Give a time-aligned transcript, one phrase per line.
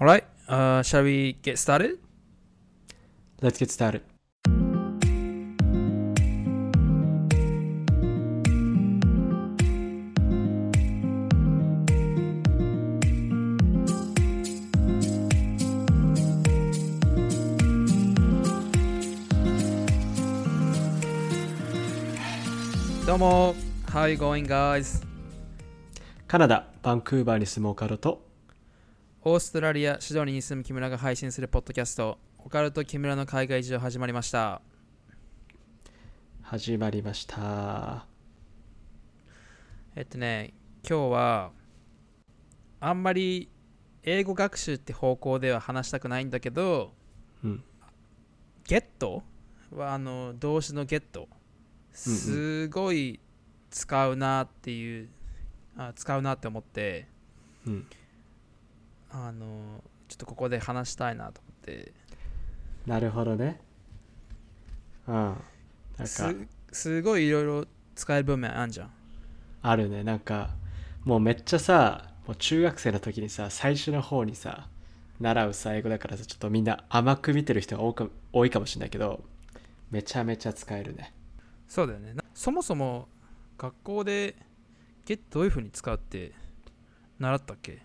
[0.00, 1.98] All right, uh, shall we get started?
[3.42, 4.00] Let's get started.
[23.06, 23.54] どうも、
[23.88, 25.06] How are you going, guys?
[26.26, 28.29] カナダ、バンクーバーに住むオカルト。
[29.22, 34.62] オーストラリア、シドニーに住む木村が配信するポッドキャスト、オカルト木村の海外事情始まりました。
[36.40, 38.06] 始まりました。
[39.94, 40.54] えっとね、
[40.88, 41.50] 今日は、
[42.80, 43.50] あんまり
[44.04, 46.94] 英語学習って方向では話したくないんだけど、
[47.44, 47.62] うん。
[48.64, 49.22] ゲット？
[49.70, 51.28] はあの動詞のゲット
[51.92, 53.20] すごい
[53.68, 55.10] 使うなっていう、
[55.76, 57.06] あ使うなって思って
[57.66, 57.86] うん。
[59.12, 61.92] あのちょっとここで話したいなと思って
[62.86, 63.60] なるほどね。
[65.06, 65.14] うん。
[65.14, 65.34] なん
[65.98, 66.34] か、す
[66.72, 68.90] すごいいろいろ使える部面あんじゃん
[69.62, 70.02] あるね。
[70.02, 70.50] なんか、
[71.04, 74.68] もうめっちゃさ、もう中学生の時にさ、最初の方にさ、
[75.20, 79.22] 習うさ、英語だからさ、ちょっとみんな甘く見てる人が多か多いかもしれないけど、
[79.90, 81.12] めちゃめちゃ使えるね。
[81.68, 83.08] そうだよねなそもそも
[83.58, 84.34] 学校で
[85.04, 86.32] ゲットどういう風に使うって
[87.18, 87.82] 習ったっけ？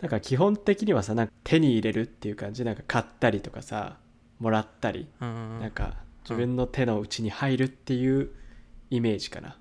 [0.00, 3.96] なんか基本的にはさ、なんか手に入れるっていう感じ、なんか買ったりとかさ、
[4.38, 5.94] もらったり、うんうんうんなんか
[6.28, 8.30] 自分の手の内に入るっていう
[8.90, 9.56] イメージかな。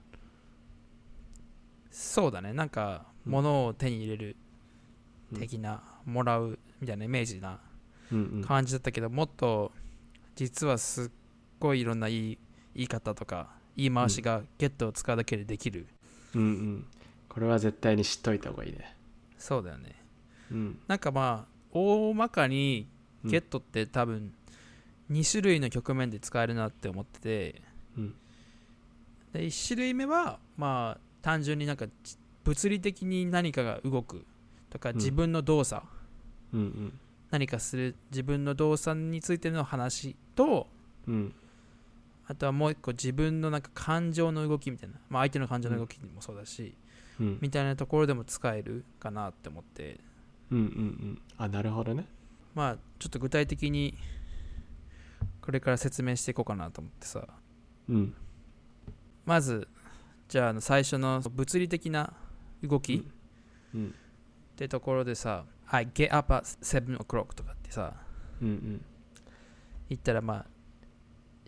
[1.91, 4.35] そうだねなんかうん物を手に入れる
[5.31, 7.59] うん的な、もらうみたいなイメージな
[8.11, 8.43] うんうん。
[8.43, 9.71] 感じだったけど、もっと
[10.35, 11.09] 実はすっ
[11.59, 12.37] ごいいろんないい
[12.73, 15.87] 言い方とか言い回しがゲットを使うだけでできる、
[16.33, 16.87] うんうん。
[17.29, 18.95] これは絶対に知っといた方がいいね。
[19.37, 19.95] そうだよね
[20.51, 20.79] うん。
[20.87, 22.87] なんかまあ大まかに
[23.23, 24.33] うんゲットって多分
[25.11, 27.61] 2種類の局面で使えるなって思ってて
[27.97, 28.15] うん。
[29.33, 34.23] で1種類目はまあ単純になんかじ物理的に何かが動く
[34.69, 35.83] とかうん自分の動作、
[36.53, 36.99] うんうん。
[37.31, 40.67] 何かする自分の動作についての話と
[41.07, 41.33] うん。
[42.27, 46.73] あとはもう一個自分のなんか感情の動きみたいな、まあ、相手の感情の動きもそうだし、
[47.19, 47.37] うん。
[47.41, 49.99] みたいなところでも使えるかなって思って
[50.51, 51.21] うんうんうん。
[51.37, 52.07] あ、なるほどね。
[52.53, 53.97] まあちょっと具体的に
[55.41, 57.27] これから説明していこうかなと思ってさ
[57.89, 58.15] うん。
[59.25, 59.67] まず
[60.29, 62.13] じゃあ最初の物理的な
[62.63, 63.05] 動き
[63.73, 63.87] うん。
[63.87, 63.91] っ
[64.55, 67.93] てところでさ「I get up at 7 o'clock」とかってさ
[68.41, 68.81] うん
[69.89, 70.45] 言ったらまあ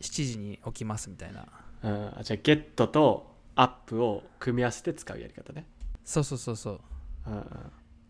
[0.02, 1.47] 7時に起きますみたいな
[1.84, 2.19] うん。
[2.19, 5.66] あじゃあ、ゲットとアップを組み合わせて使うやり方ね。
[6.03, 6.80] そうそうそうそう
[7.28, 7.44] うんうん。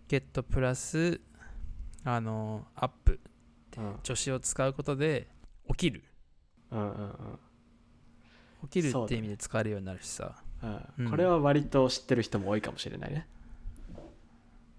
[0.08, 1.20] ゲットプラス
[2.04, 3.20] あのアップ
[3.78, 5.28] うん助詞を使うことで
[5.70, 6.04] 起きる
[6.72, 7.40] うんうん
[8.64, 11.10] 起きるそうだねって意味で使えるようになるしさうんううんん。
[11.10, 13.28] これは割と知ってる人も多いかもしれないね。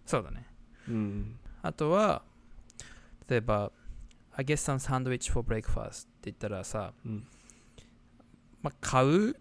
[0.07, 0.47] そうだね
[0.89, 1.39] うん。
[1.63, 2.23] あとは
[3.29, 3.71] 例えば
[4.35, 7.27] I get some sandwich for breakfast って言ったらさ、うん。
[8.63, 9.35] まあ、買うっ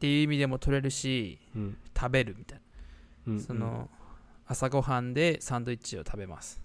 [0.00, 1.76] ていう意味でも取れるしうん。
[1.96, 2.60] 食べるみたい
[3.28, 3.36] うん。
[3.36, 3.88] なその
[4.46, 6.60] 朝ごはんでサンドイッチを食べます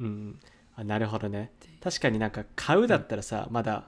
[0.00, 0.40] うんうん。
[0.76, 1.52] あ、なるほどね。
[1.82, 3.84] 確かになんか買うだったらさ、まだ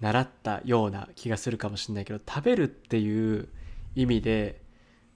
[0.00, 3.48] 習ったような気がするかもしれないけど、食べるっていう
[3.94, 4.60] 意味で、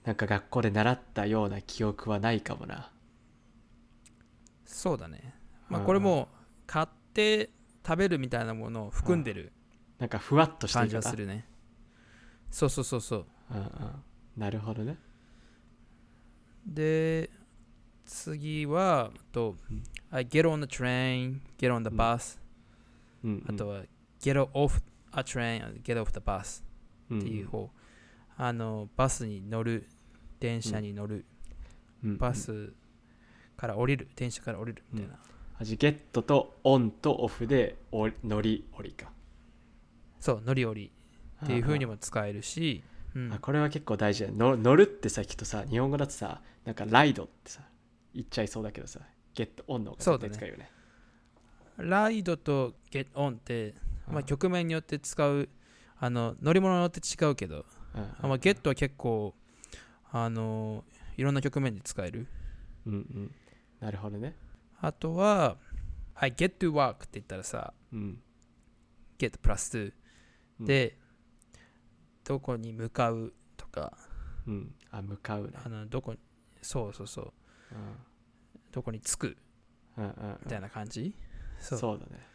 [0.03, 2.91] なんか学校で習ったような記憶はないかもな。
[4.65, 5.33] そうだね、
[5.69, 6.27] まあ、うんこれも
[6.67, 7.49] 買って
[7.85, 9.51] 食べるみたいなものを含んでる
[9.99, 11.45] なんかふわっとして感じがするね
[12.51, 14.03] そうそうそうそううんうん。
[14.37, 14.97] なるほどね。
[16.65, 17.29] で
[18.05, 21.97] 次はと、うん I get on the train get on the うん。
[21.97, 22.39] bus、
[23.49, 23.83] あとは
[24.21, 27.69] get off a train get off the bus っっていう方、
[28.37, 29.87] あのバスに乗る
[30.39, 31.25] 電車に乗る、
[32.03, 32.73] バス
[33.57, 35.19] から降りる電車から降りるみたいな、
[35.59, 39.11] あじゲットとオンとオフでお乗り降りか。
[40.19, 40.91] そう乗り降り。
[41.43, 42.81] っていう風にもも使えるし、
[43.13, 43.33] うん。
[43.33, 44.35] あこれは結構大事だよ。
[44.35, 47.61] の乗るってさきっとさ日本語だとさなんかライドってさ
[48.15, 49.01] 言っちゃいそうだけどさ
[49.33, 50.71] ゲットオンの方が使うよね。
[51.77, 53.75] ライドと get on って、
[54.07, 55.49] まあ、うん局面によって使う
[55.99, 58.29] あの乗り物によって違うけど、うん。
[58.29, 59.35] まあ、ゲットは結構
[60.11, 60.85] あの
[61.17, 62.27] いろんな局面で使える。
[62.85, 63.31] うんうん。
[63.81, 64.35] なるほどね。
[64.79, 65.57] あとは
[66.15, 68.19] I get to work って言ったらさうん。
[69.19, 69.93] get プラス2
[70.61, 70.65] うん。
[70.65, 70.97] で、
[72.23, 73.97] どこに向かうとか。
[74.47, 74.75] うん。
[74.91, 75.53] あ向かうね。
[75.61, 76.19] あのどこに
[76.61, 77.33] そうそうそう
[77.71, 77.77] うん。
[78.71, 79.37] どこに着く？
[79.97, 80.11] うんうん
[80.43, 81.15] みたいな感じ？
[81.59, 81.79] そう。
[81.79, 82.27] そうだね、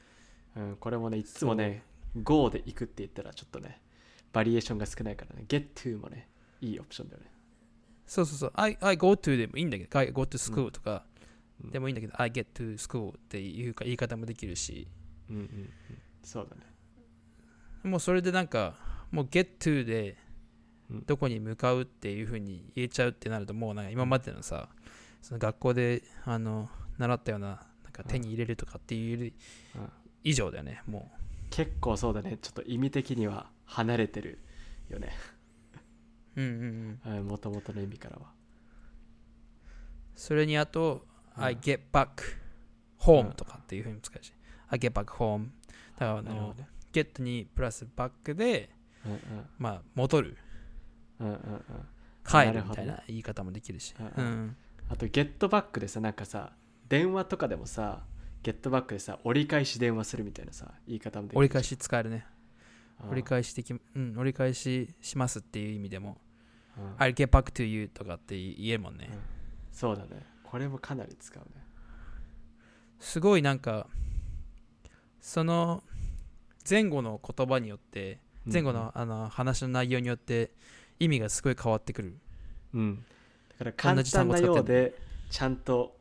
[0.57, 1.83] うん、これもねいつもね
[2.23, 3.81] Go で行くって言ったらちょっとね
[4.33, 5.45] バリエーションが少ないからね。
[5.49, 6.29] Get to もね
[6.61, 7.31] いいオプションだよね。
[8.07, 8.53] そうそうそう。
[8.55, 11.05] I, I go to でもいいんだけど I go to school とか
[11.63, 11.71] うん。
[11.71, 14.89] でもいいんだけど I get to school っていうか言い方もできるし。
[15.29, 15.71] うんうんうん。
[16.25, 16.63] そうだね。
[17.83, 18.75] もうそれでなんか
[19.11, 20.17] もう get to で
[20.91, 21.05] うん。
[21.05, 24.69] どこに向かうっていうふうに言えちゃうってなるともうなんか今までのさ
[25.23, 26.69] その学校であの
[26.99, 27.49] 習ったような
[27.85, 29.33] なんか手に入れるとかっていう
[30.25, 31.11] 以上だよねも
[31.51, 32.39] 結構そうだね。
[32.41, 34.39] ちょっと意味的には離れてる
[34.89, 35.11] よね。
[36.37, 37.13] ううんうん。
[37.19, 38.33] うんもともとの意味からは。
[40.15, 41.07] それにあと、
[41.37, 41.43] うん。
[41.45, 42.09] I get back
[42.99, 44.33] home とかっていうふうに使うし、
[44.69, 45.49] I get back home
[45.97, 46.69] だからあのなるほどね。
[46.93, 48.71] get にプラス back で
[49.05, 49.21] うんうん。
[49.59, 50.37] まあ戻る。
[51.19, 51.63] うんうんうん。
[52.25, 54.25] 帰なるみたいな言い方もできるし、うん。
[54.25, 54.57] うん
[54.91, 56.53] あとゲットバックでさなんかさ
[56.89, 58.01] 電話とかでもさ
[58.43, 62.27] ゲットバックでさ折り返し電話するみたいなさ言い方もできる折り返し使えるね。
[63.03, 66.19] うん折り返し的うん折り返ししますっていう意味でも
[66.77, 69.19] うん I get back to you とかって言えるもんね、うん。
[69.73, 70.27] そうだね。
[70.43, 71.65] これもかなり使うね。
[72.99, 73.87] すごいなんか
[75.21, 75.83] その
[76.69, 80.51] 前後の言葉によって前後の,、あの話の内容によって
[80.99, 82.19] 意味がすごい変わってくる。
[82.75, 82.97] うん。
[82.97, 83.03] だ
[83.61, 84.99] から簡単なようで
[85.31, 85.97] ちゃんと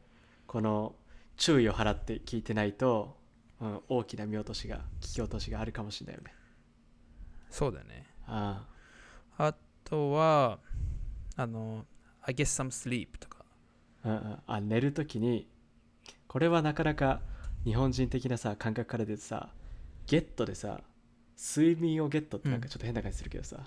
[0.48, 0.96] この
[1.38, 3.16] 注意を払って聞いてないと、
[3.62, 6.34] うん、大きな見落としが聞き落としがあるかもしれないよね。
[7.50, 8.06] そうだよね。
[8.28, 8.80] ああ。
[9.90, 10.60] とは
[11.36, 11.86] あの
[12.22, 13.44] I get some sleep とか。
[14.04, 15.48] あ,、うんうん、あ寝るときに
[16.28, 17.22] これはなかなか
[17.66, 19.50] 日本人的なさ感覚から出てさ
[20.06, 20.82] ゲットでさ
[21.38, 23.58] 睡眠をゲットってなんかちょっと変な感じするけどさ、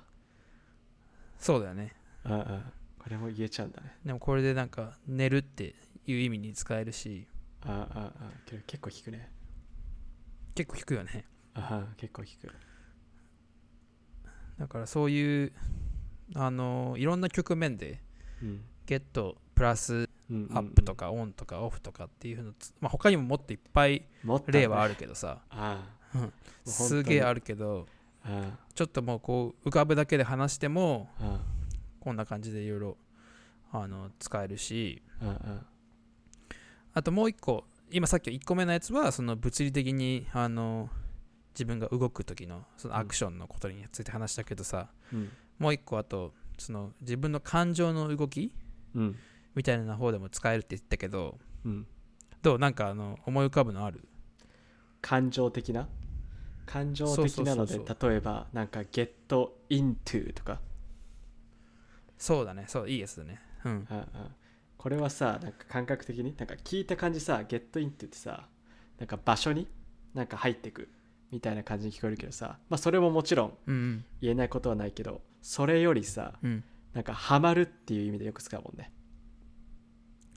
[1.39, 1.95] そうだよね。
[2.25, 2.63] うんうん、
[3.03, 3.97] これも言えちゃうんだね。
[4.05, 5.75] でもこれでなんか寝るって
[6.07, 7.27] いう意味に使えるし
[7.65, 8.31] ああああ
[8.67, 9.31] 結構聞くね。
[10.55, 11.25] 結構聞くよね。
[11.55, 12.49] ああ結構聞く。
[14.59, 15.53] だからそういう
[16.35, 18.01] あのいろんな局面で
[18.43, 18.61] うん。
[18.85, 24.03] ゲットプラスアップとかオンとかオフとかっていうふうなつ、まあ、他にももっといっぱい
[24.49, 25.85] 例はあるけどさ、あ
[26.15, 26.19] あ。
[26.19, 26.33] うん。
[26.65, 27.87] すげえあるけど
[28.25, 28.59] あ。
[28.75, 31.52] ちょっともうこう浮かぶだけで話してもああ
[32.03, 32.97] こんな感じでいろいろ
[33.73, 35.03] あの使えるし。
[36.95, 40.91] あともう一個今さっき1個目のやつはその物理的にあの
[41.55, 45.31] 自分が動く時のそのアクションのことについて話したけどさ、うん。
[45.59, 48.53] もう一個あとその自分の感情の動き
[48.95, 49.17] うん。
[49.55, 51.39] みたいな方でも使えるって言ったけど。
[51.65, 51.87] うん。
[52.43, 52.59] どう？
[52.59, 54.07] なんかあの思い浮かぶのある？
[55.01, 55.89] 感情的な？
[56.67, 59.11] 感情的なので例えばなんか get
[59.69, 60.61] into とか
[62.23, 62.67] そうだね。
[62.69, 63.41] そういいやつだね。
[63.65, 63.89] うん。
[64.79, 68.47] これはさなんか感覚的になんか聞いた感じさ get into ってさ
[68.99, 69.67] なんか場所に
[70.15, 70.89] なんか入ってく
[71.33, 76.65] みたいな感じに聞こえるけどさまあそれももちろんうん言えないことはないけどそれよりさうん。
[76.95, 78.93] なんかハマるっていう意味でよく使うもんね。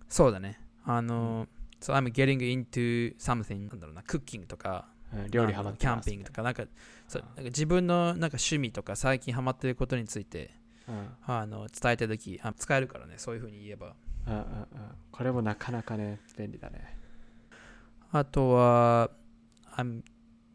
[0.09, 0.59] そうだね。
[0.85, 1.47] あの、
[1.79, 4.01] そう I'm getting into something なんだろうな。
[4.03, 6.63] クッキングとかうん料理ハマってキャンピングとかなんか
[7.07, 10.64] そうあなんか自分のなんか趣味とか最近ハマってることについてうん
[11.25, 13.95] あの伝えた時あ使えるからねそういうふうに言えば。
[14.27, 14.67] うんうんうん。
[15.11, 16.97] これもなかなかね便利だね。
[18.11, 19.09] あとは
[19.75, 20.03] I'm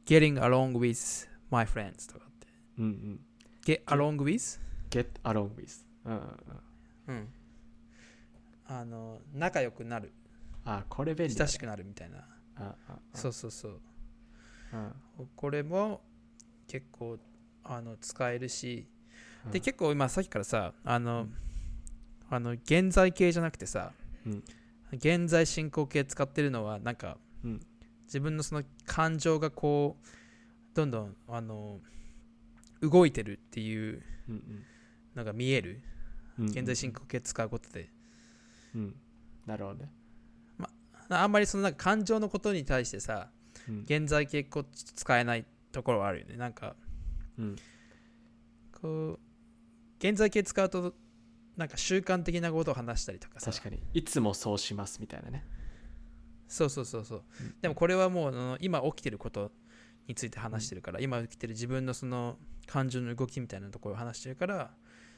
[0.07, 2.47] getting along with my friends とかって。
[2.79, 3.21] うんうん。
[3.65, 4.61] Get along with?
[4.91, 6.21] Get along with うんうん
[7.09, 7.17] うん。
[7.17, 7.29] うん。
[8.67, 10.13] あの仲良くなる。
[10.65, 12.19] あこれ便利だ、ね、親しくなるみたいな。
[12.19, 13.81] あああそうそうそう。
[14.73, 15.29] うん。
[15.35, 16.03] これも
[16.69, 17.19] 結構
[17.65, 18.89] あの使えるし
[19.47, 19.65] でうん。
[19.65, 21.29] 結構今さっきからさあの
[22.29, 23.93] あの現在形じゃなくてさ
[24.27, 24.45] うん。
[24.93, 27.61] 現在進行形使ってるのはなんかうん。
[28.05, 30.07] 自分のその感情がこう
[30.75, 31.79] どんどんあの
[32.81, 34.65] 動いてるっていううん
[35.15, 35.81] のが見える。
[36.39, 37.89] うん現在進行形使うことで。
[38.75, 38.95] うん。
[39.47, 39.91] なるほどね。
[41.09, 43.29] あんまりそのなんか感情のことに対してさ
[43.69, 43.81] うん。
[43.83, 46.37] 現在形こう使えないところはあるよね。
[46.37, 46.75] なんか
[47.39, 47.57] うん。
[48.81, 49.30] こう
[50.00, 50.95] 現在形使うと
[51.57, 53.50] なんか習慣的なことを話したりとかさ。
[53.52, 53.83] 確かに。
[53.92, 55.45] いつもそうしますみたいなね。
[56.49, 57.23] そうそうそうそう。
[57.40, 57.54] うん。
[57.61, 59.52] でもこれはもう今起きてること
[60.09, 64.71] について話してるから、今起きてる自分のその感情の動きみたいなところを話してるから、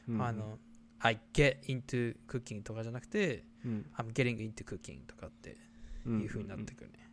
[0.08, 0.58] うんあの
[0.98, 3.86] I get into cooking とかじゃなくてうん。
[3.96, 5.56] I'm getting into cooking とかって
[6.04, 7.08] うんいう風になってくるね、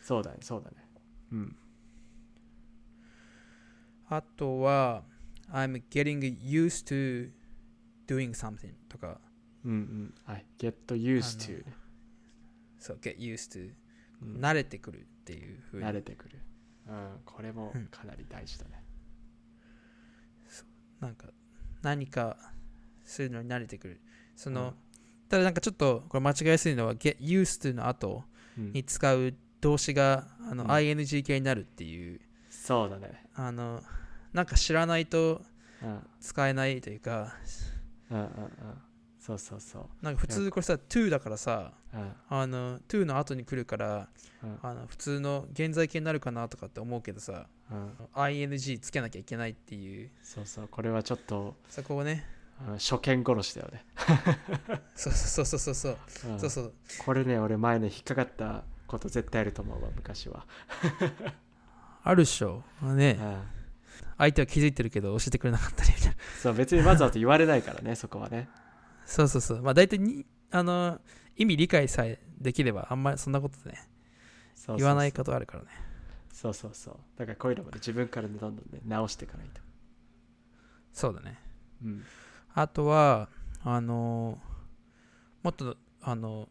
[0.00, 0.76] そうだねそうだね。
[1.32, 1.56] うん。
[4.08, 5.02] あとは
[5.52, 7.30] I'm getting used to
[8.06, 9.20] doing something とか。
[9.64, 10.14] うんうん。
[10.24, 11.72] はい get used あ to ね
[12.78, 13.72] そう get used to
[14.22, 14.40] うん。
[14.40, 15.86] 慣れてくるっていうふうに。
[15.86, 16.38] 慣れてくる、
[16.88, 17.86] うん、これもうん。
[17.86, 18.84] かなり大事だね、
[21.00, 21.28] なんか
[21.82, 22.36] 何か
[23.04, 24.00] するのに慣れてくる。
[24.36, 24.74] その、うん。
[25.28, 28.24] ただなんかちょっとこれ間違いやすいのは get used to の後
[28.58, 28.72] うん。
[28.72, 30.70] に使う動詞があの、うん。
[30.70, 32.20] ing 形になるっていう。
[32.50, 33.82] そうだね、あの
[34.34, 35.40] なんか知らないと
[35.82, 37.34] うん、使えないというか
[38.10, 38.30] うんうんうん。
[39.18, 42.12] そうそうそう、なんか普通これさ to だからさうん。
[42.28, 44.08] あの to の後に来るから
[44.42, 44.58] うん。
[44.62, 50.10] あの普通の現在形になるかなとかって思うけどさうん、ing つけなきゃいけないっていう。
[50.22, 50.68] そうそう。
[50.68, 52.26] これはちょっとそこをね
[52.68, 53.84] うん初見殺しだよね、
[54.94, 55.98] そうそうそうそうそう。
[56.32, 56.40] うん。
[56.40, 56.72] そうそう。
[57.04, 60.46] これね俺前ね引っかかったこと絶対あると思うわ昔は、
[62.04, 62.62] あるっしょ。
[62.82, 63.18] ね。
[63.20, 63.63] うん
[64.18, 66.16] 相手は気づいてるけど教えてくれなかったりみたいな。
[66.42, 68.48] そう別にわざわざ言われないからね そこはね。
[69.06, 69.62] そうそうそう。
[69.62, 71.00] まあ大体にあの
[71.36, 73.88] 意味理解さえできればあんまりそんなことね
[74.76, 75.70] 言わないことあるからね。
[76.32, 76.96] そうそうそう。
[77.16, 79.60] だからこういうのもね自分からねどんどんね直していかないと。
[80.92, 81.38] そうだね。
[81.82, 82.02] うん。
[82.54, 83.28] あとは
[83.62, 84.38] あの
[85.42, 86.48] もっとあの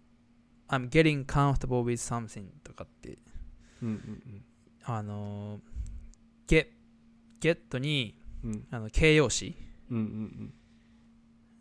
[0.67, 3.17] I'm getting comfortable with something とかって
[3.81, 4.45] うんうん。
[4.83, 5.59] あの
[6.47, 6.67] get
[7.43, 8.67] get にうんうん。
[8.71, 9.55] あの形容詞。
[9.89, 10.53] うんうん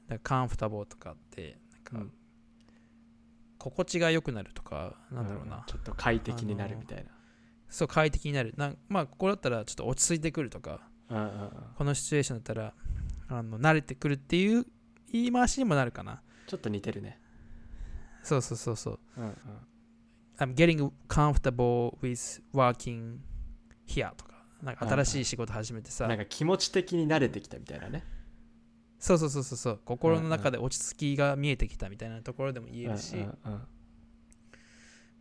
[0.09, 2.13] だから comfortable とかってなんか、うん。
[3.59, 5.65] 心地が良くなるとかうんなんだろうな、ん。
[5.67, 7.07] ちょっと快適になるみたい
[7.69, 8.53] そう快適になる。
[8.57, 11.51] なんまあここだったらちょっと落ち着いてくるとかなうんうんうん。
[11.77, 12.75] このシチュエーションだったら
[13.29, 14.67] あの慣れてくるっていう
[15.13, 16.23] 言い回しにもなるかな。
[16.47, 17.21] ちょっと似てるね。
[18.23, 19.01] そうそうそうそう。
[19.17, 19.35] うんうん。
[20.39, 23.19] I'm getting comfortable with working
[23.87, 24.32] here とか
[24.63, 26.07] なんか新しい仕事始めてさ。
[26.07, 28.05] なんか気持ち的に慣れてきたみたいなね。
[28.99, 33.17] そうそうそうそう心の中で落ち着きが見えてきたみたいなところでも言えるし、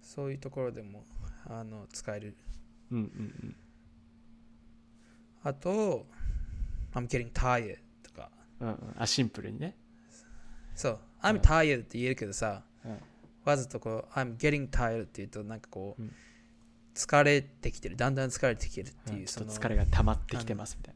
[0.03, 1.03] そういうところでも
[1.47, 2.37] あの使える。
[2.91, 3.07] うんうんう
[3.47, 3.55] ん。
[5.43, 6.05] あと
[6.93, 8.29] I'm getting tired とか。
[8.59, 8.95] うんうん。
[8.99, 9.75] あシンプルにね。
[10.75, 10.99] そう。
[11.23, 11.29] うん。
[11.37, 12.97] I'm tired って言えるけどさ、うん。
[13.43, 16.13] わざとこう I'm getting tired って言うとなんかこう、うん
[16.93, 17.95] 疲れてきてる。
[17.95, 20.95] だんだん疲れてきてるっていう、そのょっと疲れが溜まってきてますみたい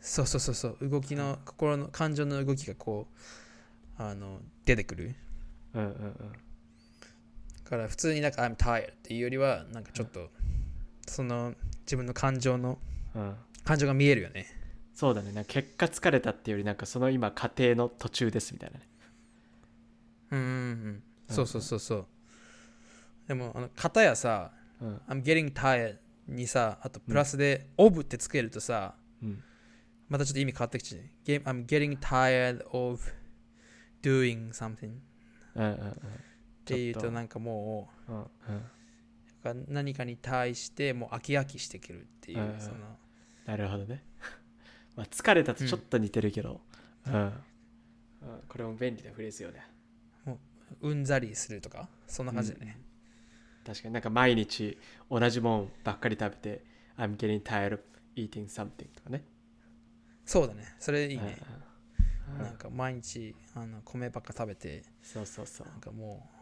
[0.00, 0.88] そうそうそうそう。
[0.88, 3.08] 動きの心の感情の動きがこ
[3.98, 5.14] うあの出てくる。
[5.74, 6.32] なうんうんうん。
[7.64, 10.30] だから普通になんか I'm tired っていうよりはなんかちょっと
[11.06, 12.78] その自分の感情の
[13.14, 13.34] うん。
[13.64, 14.46] 感情が見えるよね。
[14.94, 15.32] そうだね。
[15.32, 18.88] なんか結果疲れたっていうよりなんかその今過程の途中ですみたいなね。
[20.30, 20.46] うんうん。
[20.48, 21.02] うん。
[21.28, 22.06] そうそうそうそう。
[23.26, 24.96] でもあの片やさうん。
[25.08, 29.42] I'm getting tired にさあとプラスで of ってつけるとさうん。
[30.08, 33.00] またちょっと意味変わってきて Game- I'm getting tired of
[34.02, 34.98] doing something.
[35.54, 35.94] うんうんっ
[36.64, 38.26] ていうととなんかもうんうんう
[39.42, 42.60] なんか何かに対してもう飽き飽きしてくるっていう、うんうん。
[42.60, 42.76] その。
[43.46, 44.04] なるほどね。
[44.96, 46.60] まあ疲れたとちょっと似てるけど。
[47.06, 47.32] うん、うん。
[48.48, 49.62] これも便利なフレーズよね。
[50.82, 51.88] うんざりするとか？
[52.06, 52.78] そんな感じだね、
[53.68, 53.94] 確かに。
[53.94, 54.78] なんか毎日
[55.10, 56.64] 同じもんばっかり食べて
[56.96, 57.80] I'm getting tired of
[58.16, 59.22] eating something とかね。
[60.24, 60.74] そうだね。
[60.78, 61.38] それいいね、
[62.38, 65.66] なんか毎日あの米ばっか食べてそうそうそう。
[65.68, 66.38] なんかもう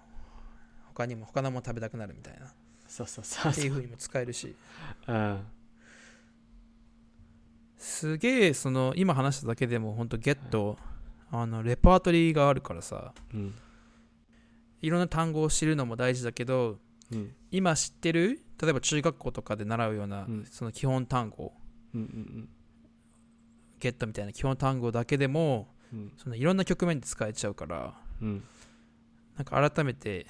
[0.95, 2.47] 他にも他のもの食べたくなるみたいな。
[2.47, 2.49] っ
[2.87, 3.52] そうそうそう。
[3.52, 4.54] ていう風にも使えるし。
[5.09, 5.47] うん。
[7.76, 10.78] すげえその今話しただけでも本当ゲット
[11.33, 13.12] あのレパートリーがあるからさ。
[13.35, 13.54] うん。
[14.80, 16.86] いろんな単語を知るのも大事だけどうん
[17.50, 18.42] 今知ってる？
[18.60, 20.46] 例えば中学校とかで習うような、うん。
[20.50, 21.52] その基本単語。
[23.78, 26.12] ゲットみたいな基本単語だけでもうん。
[26.16, 28.44] そのいろんな局面で使えちゃうからうん。
[29.36, 30.26] なんか改めて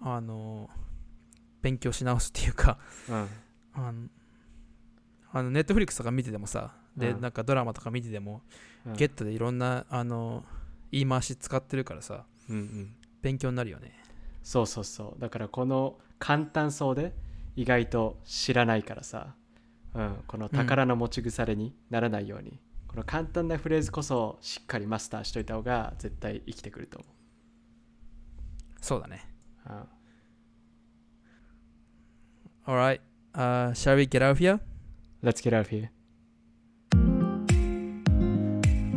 [0.00, 0.70] あの
[1.62, 3.28] 勉強し直すっていうかうん。
[3.74, 4.08] あの
[5.32, 7.20] あのネットフリックスとか見ててもさでうん。
[7.20, 8.42] なんかドラマとか見てても、
[8.86, 8.92] うん。
[8.94, 10.44] ゲットでいろんなあの
[10.92, 12.26] 言い回し使ってるからさ
[13.22, 13.98] 勉強になるよね
[14.46, 15.20] そうそうそう。
[15.20, 17.12] だからこの簡単そうで
[17.56, 19.34] 意外と知らないからさ、
[19.92, 27.06] うん、この宝の持ち腐れにならないように、この簡単なフレーズこそしっかりマスターしといた方が絶対生きてくると思
[28.80, 29.28] そうだね。
[29.68, 29.72] う、
[32.68, 32.72] うん。
[32.72, 33.00] Alright、
[33.34, 34.60] uh, shall we get out of here?
[35.24, 35.90] Let's get out of here.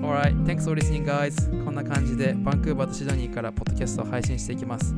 [0.03, 1.33] Alright, thanks for listening guys.
[1.65, 4.93] こんな感じでバンクーバーとシドニーからポッドキャストを配信していきます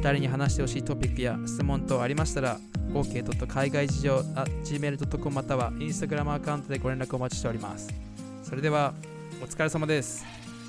[0.00, 2.58] 2人に話してほしいトピックや質問等ありましたら
[2.94, 3.46] OK.
[3.46, 7.92] 海外事情 gmail.com または Instagram アカウントでご連絡お待ちしております。
[8.42, 8.94] それでは
[9.42, 10.24] お疲れ様です。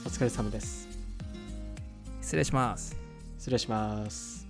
[0.06, 0.88] お疲れ様です。
[2.22, 2.98] 失礼します。
[3.38, 4.41] 失礼します